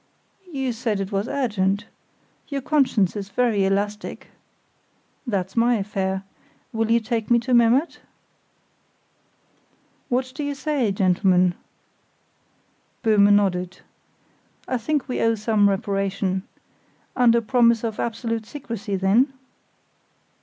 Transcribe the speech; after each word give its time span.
"You 0.51 0.73
said 0.73 0.99
it 0.99 1.11
was 1.11 1.27
urgent. 1.27 1.85
Your 2.47 2.61
conscience 2.61 3.15
is 3.15 3.29
very 3.29 3.65
elastic." 3.65 4.29
"That's 5.27 5.55
my 5.55 5.75
affair. 5.75 6.23
Will 6.73 6.89
you 6.89 6.99
take 6.99 7.29
me 7.29 7.37
to 7.41 7.53
Memmert?" 7.53 7.99
"What 10.09 10.31
do 10.33 10.43
you 10.43 10.55
say, 10.55 10.91
gentlemen?" 10.91 11.53
Böhme 13.03 13.31
nodded. 13.31 13.81
"I 14.67 14.79
think 14.79 15.07
we 15.07 15.21
owe 15.21 15.35
some 15.35 15.69
reparation. 15.69 16.41
Under 17.15 17.39
promise 17.39 17.83
of 17.83 17.99
absolute 17.99 18.47
secrecy, 18.47 18.95
then?" 18.95 19.31